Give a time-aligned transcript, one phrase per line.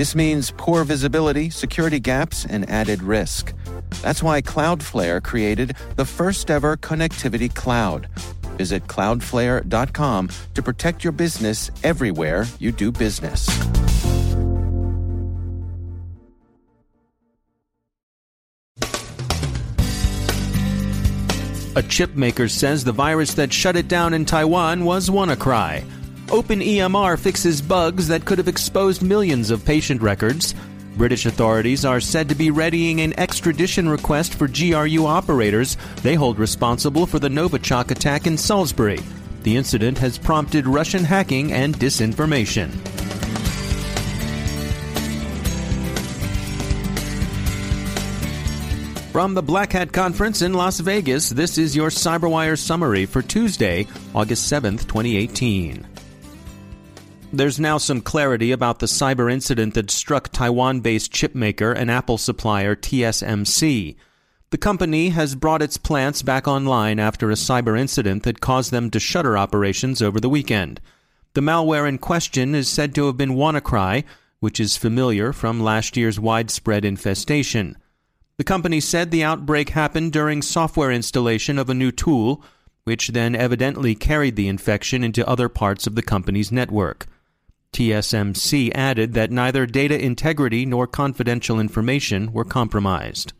[0.00, 3.52] This means poor visibility, security gaps, and added risk.
[4.00, 8.08] That's why Cloudflare created the first ever connectivity cloud.
[8.56, 13.46] Visit cloudflare.com to protect your business everywhere you do business.
[21.76, 25.99] A chip maker says the virus that shut it down in Taiwan was WannaCry.
[26.30, 30.54] OpenEMR fixes bugs that could have exposed millions of patient records.
[30.96, 36.38] British authorities are said to be readying an extradition request for GRU operators they hold
[36.38, 39.00] responsible for the Novichok attack in Salisbury.
[39.42, 42.70] The incident has prompted Russian hacking and disinformation.
[49.10, 53.88] From the Black Hat Conference in Las Vegas, this is your CyberWire summary for Tuesday,
[54.14, 55.89] August 7th, 2018.
[57.32, 62.18] There's now some clarity about the cyber incident that struck Taiwan based chipmaker and Apple
[62.18, 63.94] supplier TSMC.
[64.50, 68.90] The company has brought its plants back online after a cyber incident that caused them
[68.90, 70.80] to shutter operations over the weekend.
[71.34, 74.02] The malware in question is said to have been WannaCry,
[74.40, 77.78] which is familiar from last year's widespread infestation.
[78.38, 82.42] The company said the outbreak happened during software installation of a new tool,
[82.82, 87.06] which then evidently carried the infection into other parts of the company's network.
[87.72, 93.32] TSMC added that neither data integrity nor confidential information were compromised.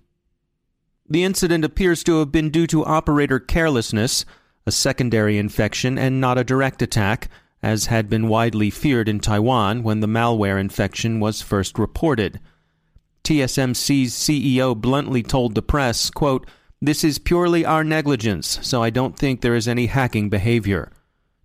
[1.09, 4.25] The incident appears to have been due to operator carelessness,
[4.65, 7.29] a secondary infection, and not a direct attack,
[7.63, 12.41] as had been widely feared in Taiwan when the malware infection was first reported.
[13.25, 16.47] TSMC's CEO bluntly told the press, quote,
[16.81, 20.93] This is purely our negligence, so I don't think there is any hacking behavior.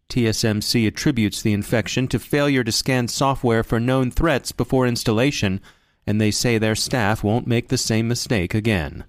[0.09, 5.59] TSMC attributes the infection to failure to scan software for known threats before installation,
[6.05, 9.05] and they say their staff won't make the same mistake again.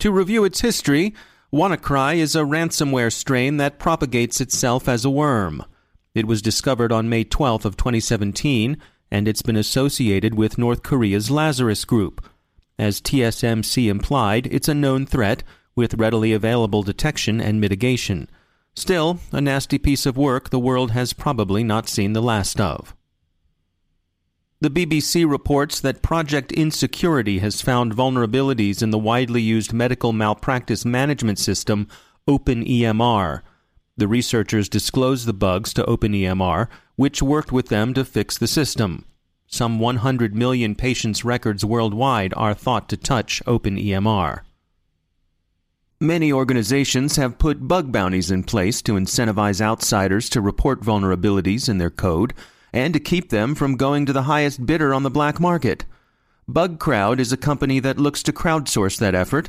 [0.00, 1.14] To review its history,
[1.52, 5.64] WannaCry is a ransomware strain that propagates itself as a worm.
[6.14, 8.76] It was discovered on May 12th of 2017,
[9.10, 12.28] and it's been associated with North Korea's Lazarus Group.
[12.78, 15.42] As TSMC implied, it's a known threat
[15.74, 18.28] with readily available detection and mitigation.
[18.76, 22.94] Still, a nasty piece of work the world has probably not seen the last of.
[24.60, 30.84] The BBC reports that Project Insecurity has found vulnerabilities in the widely used medical malpractice
[30.84, 31.88] management system
[32.28, 33.42] OpenEMR.
[33.98, 39.04] The researchers disclosed the bugs to OpenEMR, which worked with them to fix the system.
[39.46, 44.40] Some 100 million patients' records worldwide are thought to touch OpenEMR.
[46.00, 51.78] Many organizations have put bug bounties in place to incentivize outsiders to report vulnerabilities in
[51.78, 52.34] their code
[52.70, 55.86] and to keep them from going to the highest bidder on the black market.
[56.50, 59.48] BugCrowd is a company that looks to crowdsource that effort.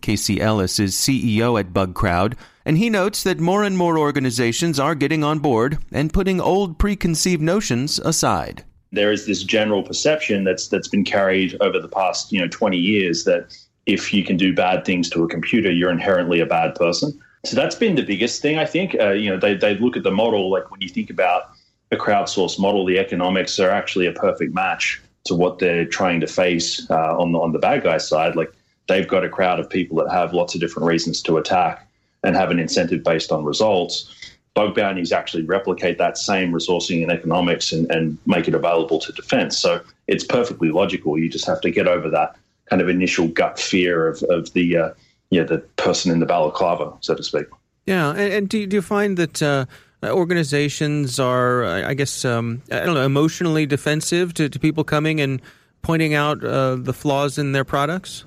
[0.00, 2.34] Casey Ellis is CEO at BugCrowd,
[2.64, 6.76] and he notes that more and more organizations are getting on board and putting old
[6.76, 8.64] preconceived notions aside.
[8.90, 12.76] There is this general perception that's that's been carried over the past, you know, 20
[12.76, 16.74] years that if you can do bad things to a computer, you're inherently a bad
[16.74, 17.18] person.
[17.44, 18.96] So that's been the biggest thing, I think.
[18.98, 21.50] Uh, you know, they, they look at the model, like when you think about
[21.90, 26.26] a crowdsourced model, the economics are actually a perfect match to what they're trying to
[26.26, 28.36] face uh, on, the, on the bad guy side.
[28.36, 28.52] Like
[28.88, 31.86] they've got a crowd of people that have lots of different reasons to attack
[32.22, 34.14] and have an incentive based on results.
[34.54, 39.12] Bug bounties actually replicate that same resourcing and economics and, and make it available to
[39.12, 39.58] defense.
[39.58, 41.18] So it's perfectly logical.
[41.18, 42.36] You just have to get over that
[42.70, 44.90] kind of initial gut fear of, of the uh,
[45.30, 47.46] yeah the person in the balaclava, so to speak.
[47.86, 49.66] Yeah, and, and do, do you find that uh,
[50.04, 55.40] organizations are, I guess, um, I don't know, emotionally defensive to, to people coming and
[55.82, 58.24] pointing out uh, the flaws in their products?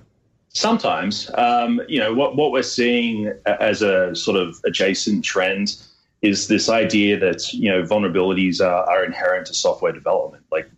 [0.50, 5.75] Sometimes, um, you know, what what we're seeing as a sort of adjacent trend
[6.24, 10.44] is this idea that you know vulnerabilities are, are inherent to software development.
[10.51, 10.69] Like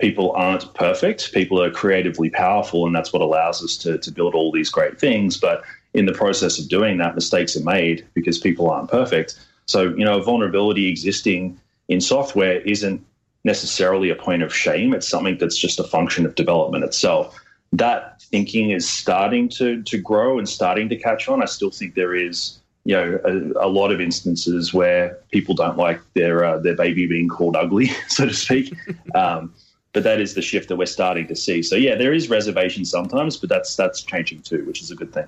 [0.00, 1.32] people aren't perfect.
[1.32, 4.98] People are creatively powerful, and that's what allows us to, to build all these great
[4.98, 5.36] things.
[5.36, 5.62] But
[5.92, 9.38] in the process of doing that, mistakes are made because people aren't perfect.
[9.66, 11.58] So, you know, vulnerability existing
[11.88, 13.04] in software isn't
[13.44, 14.94] necessarily a point of shame.
[14.94, 17.38] It's something that's just a function of development itself.
[17.72, 21.42] that thinking is starting to to grow and starting to catch on.
[21.42, 25.76] I still think there is you know a, a lot of instances where people don't
[25.76, 28.74] like their uh, their baby being called ugly, so to speak.
[29.14, 29.52] Um,
[29.94, 31.62] but that is the shift that we're starting to see.
[31.62, 35.14] So yeah, there is reservation sometimes, but that's that's changing too, which is a good
[35.14, 35.26] thing.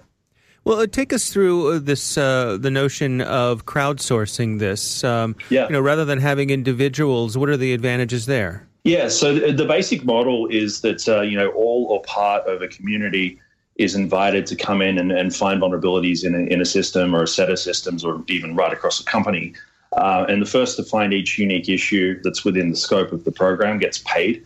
[0.64, 5.04] Well, uh, take us through uh, this uh, the notion of crowdsourcing this.
[5.04, 5.66] Um, yeah.
[5.66, 8.68] You know, rather than having individuals, what are the advantages there?
[8.82, 9.08] Yeah.
[9.08, 12.68] So the, the basic model is that uh, you know all or part of a
[12.68, 13.40] community
[13.76, 17.22] is invited to come in and, and find vulnerabilities in a, in a system or
[17.22, 19.54] a set of systems, or even right across a company.
[19.92, 23.30] Uh, and the first to find each unique issue that's within the scope of the
[23.30, 24.44] program gets paid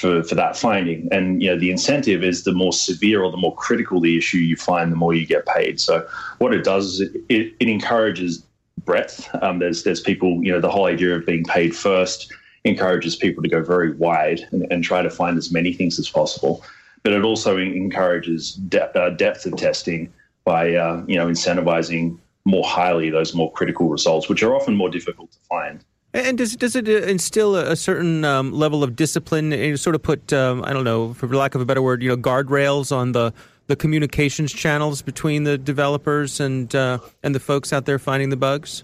[0.00, 1.08] for, for that finding.
[1.12, 4.38] And you know, the incentive is the more severe or the more critical the issue
[4.38, 5.78] you find, the more you get paid.
[5.78, 6.06] So
[6.38, 8.42] what it does is it, it, it encourages
[8.84, 9.28] breadth.
[9.42, 12.32] Um, there's there's people, you know, the whole idea of being paid first
[12.64, 16.08] encourages people to go very wide and, and try to find as many things as
[16.08, 16.64] possible.
[17.02, 20.12] But it also encourages de- uh, depth of testing
[20.44, 24.88] by uh, you know incentivizing more highly those more critical results, which are often more
[24.88, 25.84] difficult to find.
[26.12, 30.02] And does does it uh, instill a certain um, level of discipline and sort of
[30.02, 33.12] put um, I don't know for lack of a better word you know guardrails on
[33.12, 33.32] the
[33.70, 38.36] the communications channels between the developers and uh, and the folks out there finding the
[38.36, 38.82] bugs?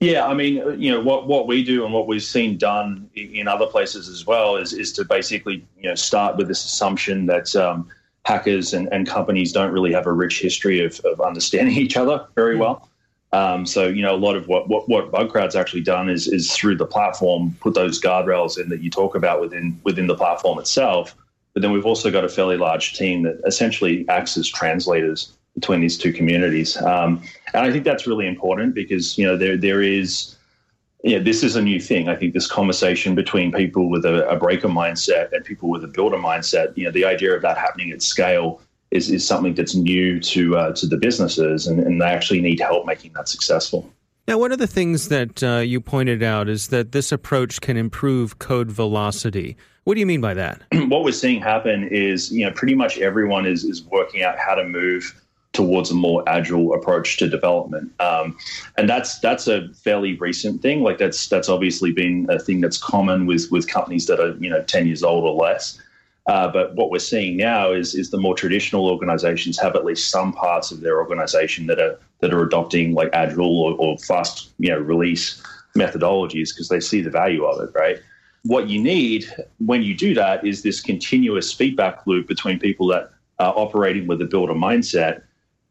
[0.00, 3.08] Yeah, I mean, uh, you know, what, what we do and what we've seen done
[3.14, 7.26] in other places as well is is to basically you know start with this assumption
[7.26, 7.88] that um,
[8.24, 12.26] hackers and, and companies don't really have a rich history of, of understanding each other
[12.34, 12.62] very hmm.
[12.62, 12.88] well.
[13.32, 16.54] Um, so you know a lot of what what, what BugCrowd's actually done is is
[16.54, 20.58] through the platform put those guardrails in that you talk about within within the platform
[20.58, 21.14] itself.
[21.52, 25.80] But then we've also got a fairly large team that essentially acts as translators between
[25.80, 27.22] these two communities, um,
[27.52, 30.34] and I think that's really important because you know there there is.
[31.04, 32.08] Yeah, this is a new thing.
[32.08, 35.86] I think this conversation between people with a, a breaker mindset and people with a
[35.86, 38.60] builder mindset, you know, the idea of that happening at scale
[38.90, 42.60] is, is something that's new to uh, to the businesses, and, and they actually need
[42.60, 43.90] help making that successful.
[44.26, 47.78] Now, one of the things that uh, you pointed out is that this approach can
[47.78, 49.56] improve code velocity.
[49.84, 50.62] What do you mean by that?
[50.88, 54.54] what we're seeing happen is, you know, pretty much everyone is is working out how
[54.54, 55.14] to move
[55.54, 58.36] towards a more agile approach to development, um,
[58.76, 60.82] and that's that's a fairly recent thing.
[60.82, 64.50] Like that's that's obviously been a thing that's common with with companies that are you
[64.50, 65.80] know ten years old or less.
[66.28, 70.10] Uh, but what we're seeing now is is the more traditional organizations have at least
[70.10, 74.50] some parts of their organization that are that are adopting like agile or, or fast
[74.58, 75.42] you know release
[75.74, 77.98] methodologies because they see the value of it, right?
[78.44, 79.24] What you need
[79.58, 84.20] when you do that is this continuous feedback loop between people that are operating with
[84.20, 85.22] a builder mindset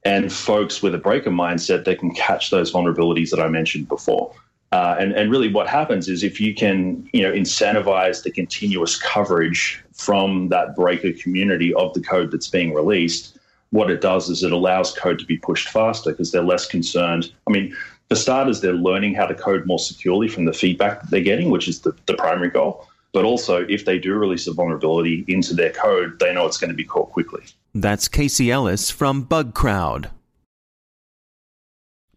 [0.06, 4.34] and folks with a breaker mindset that can catch those vulnerabilities that I mentioned before.
[4.74, 9.00] Uh, and, and really what happens is if you can you know incentivize the continuous
[9.00, 13.38] coverage from that breaker community of the code that's being released
[13.72, 17.32] what it does is it allows code to be pushed faster because they're less concerned.
[17.48, 17.76] I mean
[18.10, 21.50] for starters they're learning how to code more securely from the feedback that they're getting
[21.50, 22.88] which is the, the primary goal.
[23.14, 26.72] But also if they do release a vulnerability into their code they know it's going
[26.72, 27.44] to be caught quickly.
[27.74, 30.10] That's casey ellis from bugcrowd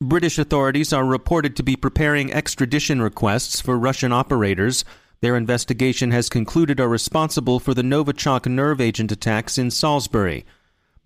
[0.03, 4.83] British authorities are reported to be preparing extradition requests for Russian operators.
[5.21, 10.47] Their investigation has concluded are responsible for the Novichok nerve agent attacks in Salisbury.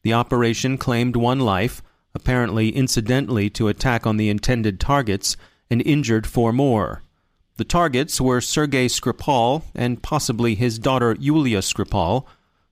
[0.02, 1.82] The operation claimed one life,
[2.14, 5.36] apparently incidentally to attack on the intended targets,
[5.68, 7.02] and injured four more.
[7.56, 12.26] The targets were Sergei Skripal and possibly his daughter Yulia Skripal.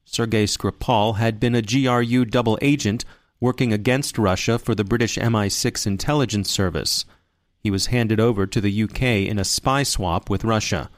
[0.05, 3.05] Sergei Skripal had been a GRU double agent
[3.43, 7.05] working against Russia for the British MI6 intelligence service.
[7.59, 10.89] He was handed over to the UK in a spy swap with Russia.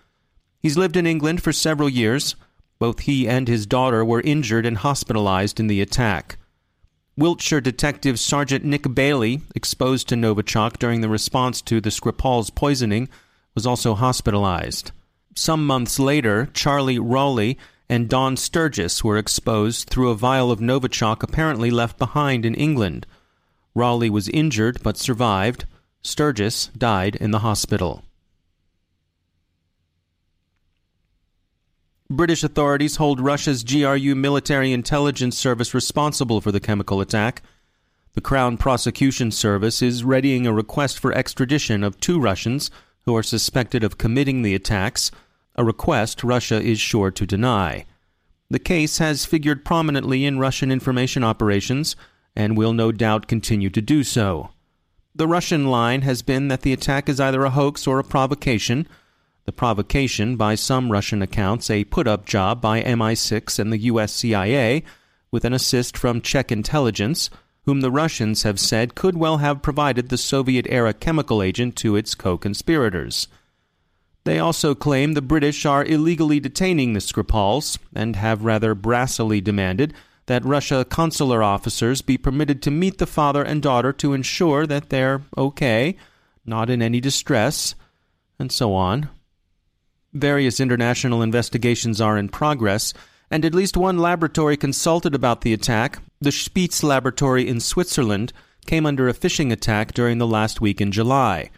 [0.60, 2.36] He's lived in England for several years.
[2.78, 6.36] Both he and his daughter were injured and hospitalized in the attack.
[7.16, 13.08] Wiltshire detective Sergeant Nick Bailey, exposed to Novichok during the response to the Skripal's poisoning,
[13.54, 14.90] was also hospitalized.
[15.34, 17.56] Some months later, Charlie Rowley
[17.88, 23.06] and Dawn Sturgess were exposed through a vial of Novichok apparently left behind in England.
[23.74, 25.66] Rowley was injured but survived.
[26.02, 28.04] Sturgis died in the hospital.
[32.10, 37.42] British authorities hold Russia's GRU military intelligence service responsible for the chemical attack.
[38.12, 42.70] The Crown Prosecution Service is readying a request for extradition of two Russians
[43.04, 45.10] who are suspected of committing the attacks
[45.54, 47.84] a request Russia is sure to deny.
[48.50, 51.96] The case has figured prominently in Russian information operations
[52.36, 54.50] and will no doubt continue to do so.
[55.14, 58.88] The Russian line has been that the attack is either a hoax or a provocation.
[59.44, 64.12] The provocation, by some Russian accounts, a put up job by MI6 and the US
[64.12, 64.82] CIA,
[65.30, 67.30] with an assist from Czech intelligence,
[67.64, 71.96] whom the Russians have said could well have provided the Soviet era chemical agent to
[71.96, 73.28] its co conspirators.
[74.24, 79.92] They also claim the British are illegally detaining the Skripals and have rather brassily demanded
[80.26, 84.88] that Russia consular officers be permitted to meet the father and daughter to ensure that
[84.88, 85.96] they're okay,
[86.46, 87.74] not in any distress,
[88.38, 89.10] and so on.
[90.14, 92.94] Various international investigations are in progress,
[93.30, 98.32] and at least one laboratory consulted about the attack, the Spiez Laboratory in Switzerland,
[98.64, 101.50] came under a phishing attack during the last week in July.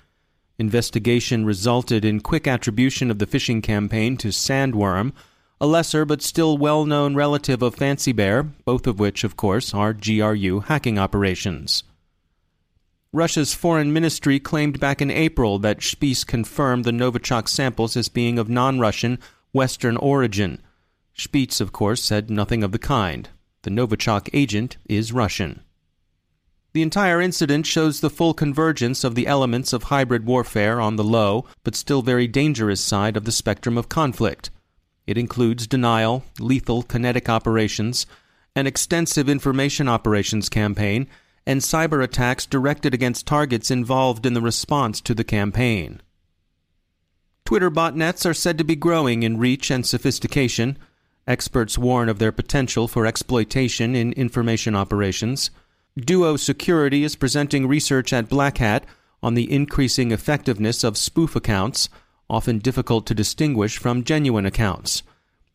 [0.58, 5.12] Investigation resulted in quick attribution of the phishing campaign to Sandworm,
[5.60, 9.74] a lesser but still well known relative of Fancy Bear, both of which, of course,
[9.74, 11.84] are GRU hacking operations.
[13.12, 18.38] Russia's foreign ministry claimed back in April that Spiez confirmed the Novichok samples as being
[18.38, 19.18] of non Russian,
[19.52, 20.60] Western origin.
[21.16, 23.28] Spiez, of course, said nothing of the kind.
[23.62, 25.62] The Novichok agent is Russian.
[26.76, 31.04] The entire incident shows the full convergence of the elements of hybrid warfare on the
[31.04, 34.50] low, but still very dangerous side of the spectrum of conflict.
[35.06, 38.04] It includes denial, lethal kinetic operations,
[38.54, 41.06] an extensive information operations campaign,
[41.46, 46.02] and cyber attacks directed against targets involved in the response to the campaign.
[47.46, 50.76] Twitter botnets are said to be growing in reach and sophistication.
[51.26, 55.50] Experts warn of their potential for exploitation in information operations.
[55.98, 58.84] Duo Security is presenting research at Black Hat
[59.22, 61.88] on the increasing effectiveness of spoof accounts
[62.28, 65.02] often difficult to distinguish from genuine accounts.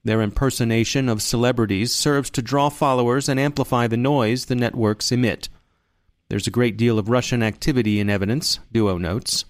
[0.03, 5.47] Their impersonation of celebrities serves to draw followers and amplify the noise the networks emit.
[6.29, 9.45] There's a great deal of Russian activity in evidence, Duo notes.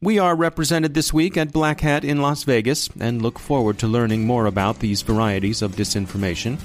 [0.00, 3.86] We are represented this week at Black Hat in Las Vegas and look forward to
[3.86, 6.58] learning more about these varieties of disinformation.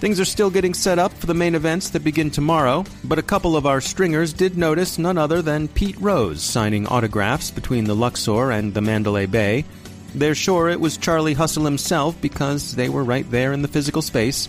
[0.00, 3.22] Things are still getting set up for the main events that begin tomorrow, but a
[3.22, 7.94] couple of our stringers did notice none other than Pete Rose signing autographs between the
[7.94, 9.66] Luxor and the Mandalay Bay.
[10.14, 14.00] They're sure it was Charlie Hustle himself because they were right there in the physical
[14.00, 14.48] space,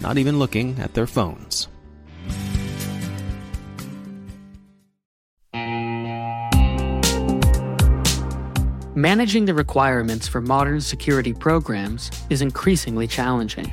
[0.00, 1.66] not even looking at their phones.
[8.94, 13.72] Managing the requirements for modern security programs is increasingly challenging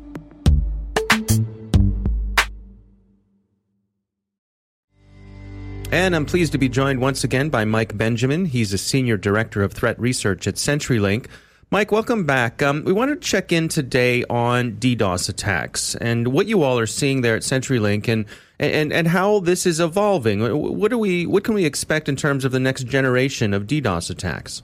[5.91, 8.45] And I'm pleased to be joined once again by Mike Benjamin.
[8.45, 11.27] He's a senior director of threat research at CenturyLink.
[11.69, 12.63] Mike, welcome back.
[12.63, 16.85] Um, we wanted to check in today on DDoS attacks and what you all are
[16.85, 18.25] seeing there at CenturyLink and
[18.57, 20.39] and and how this is evolving.
[20.39, 24.09] What do we what can we expect in terms of the next generation of DDoS
[24.09, 24.63] attacks?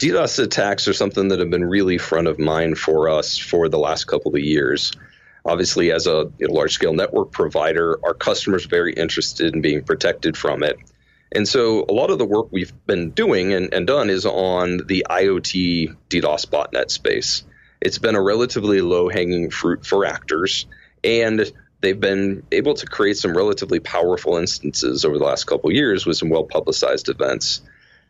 [0.00, 3.78] DDoS attacks are something that have been really front of mind for us for the
[3.78, 4.90] last couple of years.
[5.46, 9.62] Obviously, as a you know, large scale network provider, our customers are very interested in
[9.62, 10.76] being protected from it.
[11.32, 14.78] And so a lot of the work we've been doing and, and done is on
[14.86, 17.44] the IoT DDoS botnet space.
[17.80, 20.66] It's been a relatively low hanging fruit for actors,
[21.04, 26.06] and they've been able to create some relatively powerful instances over the last couple years
[26.06, 27.60] with some well publicized events.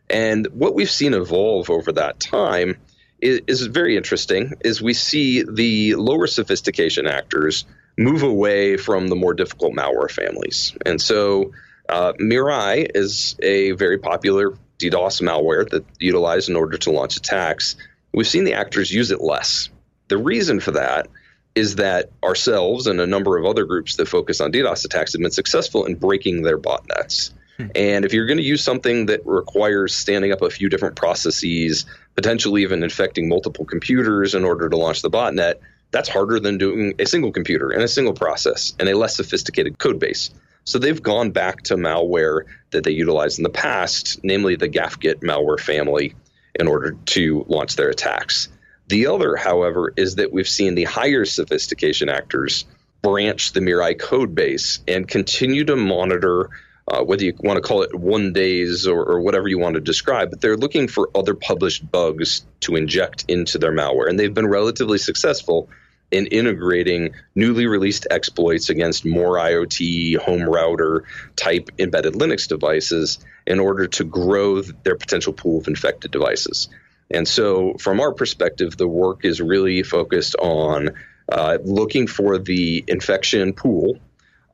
[0.08, 2.76] And what we've seen evolve over that time
[3.20, 7.64] is, is very interesting is we see the lower sophistication actors
[7.98, 10.76] move away from the more difficult malware families.
[10.84, 11.52] And so
[11.88, 17.76] uh, Mirai is a very popular DDoS malware that utilized in order to launch attacks.
[18.12, 19.70] We've seen the actors use it less.
[20.08, 21.08] The reason for that
[21.54, 25.22] is that ourselves and a number of other groups that focus on DDoS attacks have
[25.22, 27.32] been successful in breaking their botnets.
[27.56, 27.66] Hmm.
[27.74, 31.86] And if you're going to use something that requires standing up a few different processes,
[32.14, 35.54] potentially even infecting multiple computers in order to launch the botnet,
[35.90, 39.78] that's harder than doing a single computer and a single process and a less sophisticated
[39.78, 40.30] code base.
[40.64, 45.20] So they've gone back to malware that they utilized in the past, namely the Gafgyt
[45.20, 46.14] malware family,
[46.58, 48.48] in order to launch their attacks.
[48.88, 52.64] The other, however, is that we've seen the higher sophistication actors
[53.02, 56.50] branch the Mirai code base and continue to monitor
[56.88, 59.80] uh, whether you want to call it one days or, or, whatever you want to
[59.80, 64.08] describe, but they're looking for other published bugs to inject into their malware.
[64.08, 65.68] And they've been relatively successful
[66.12, 73.58] in integrating newly released exploits against more IoT, home router type embedded Linux devices in
[73.58, 76.68] order to grow their potential pool of infected devices.
[77.10, 80.90] And so, from our perspective, the work is really focused on
[81.28, 83.98] uh, looking for the infection pool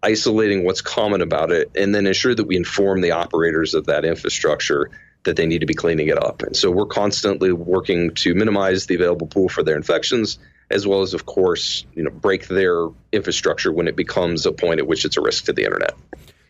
[0.03, 4.05] isolating what's common about it, and then ensure that we inform the operators of that
[4.05, 4.91] infrastructure
[5.25, 6.43] that they need to be cleaning it up.
[6.43, 10.39] And so we're constantly working to minimize the available pool for their infections,
[10.71, 14.81] as well as, of course, you know, break their infrastructure when it becomes a point
[14.81, 15.95] at which it's a risk to the internet.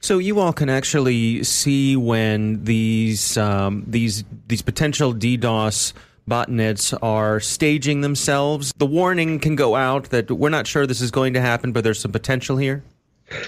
[0.01, 5.93] So you all can actually see when these um, these these potential DDoS
[6.29, 8.73] botnets are staging themselves.
[8.77, 11.85] The warning can go out that we're not sure this is going to happen, but
[11.85, 12.83] there's some potential here.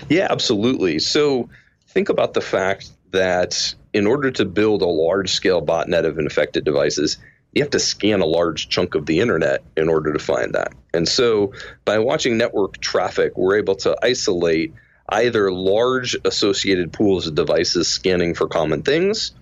[0.09, 0.99] Yeah, absolutely.
[0.99, 1.49] So
[1.89, 6.65] think about the fact that in order to build a large scale botnet of infected
[6.65, 7.19] devices,
[7.53, 10.73] you have to scan a large chunk of the internet in order to find that.
[10.93, 11.53] And so
[11.85, 14.75] by watching network traffic, we're able to isolate
[15.09, 19.33] either large associated pools of devices scanning for common things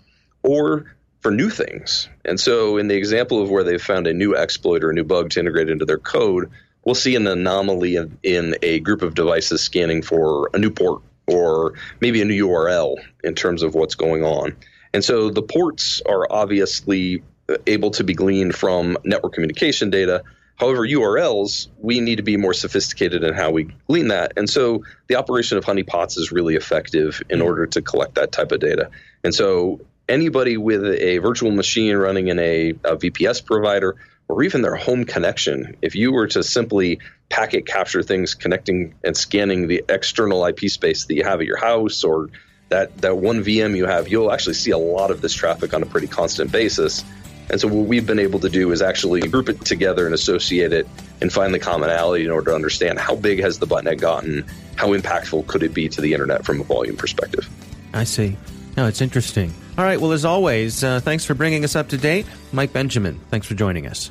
[0.42, 2.08] or for new things.
[2.24, 5.04] And so in the example of where they've found a new exploit or a new
[5.04, 6.50] bug to integrate into their code,
[6.84, 11.02] we'll see an anomaly in, in a group of devices scanning for a new port
[11.26, 14.56] or maybe a new URL in terms of what's going on.
[14.92, 17.22] And so the ports are obviously
[17.66, 20.22] able to be gleaned from network communication data.
[20.56, 24.32] However, URLs, we need to be more sophisticated in how we glean that.
[24.36, 27.48] And so the operation of honeypots is really effective in mm-hmm.
[27.48, 28.90] order to collect that type of data.
[29.24, 33.96] And so anybody with a virtual machine running in a, a VPS provider
[34.32, 39.14] or even their home connection, if you were to simply packet capture things connecting and
[39.14, 42.30] scanning the external IP space that you have at your house or
[42.70, 45.82] that, that one VM you have, you'll actually see a lot of this traffic on
[45.82, 47.04] a pretty constant basis.
[47.50, 50.72] And so what we've been able to do is actually group it together and associate
[50.72, 50.88] it
[51.20, 54.96] and find the commonality in order to understand how big has the botnet gotten, how
[54.96, 57.46] impactful could it be to the internet from a volume perspective.
[57.92, 58.38] I see.
[58.78, 59.52] No, it's interesting.
[59.76, 60.00] All right.
[60.00, 62.24] Well, as always, uh, thanks for bringing us up to date.
[62.50, 64.10] Mike Benjamin, thanks for joining us.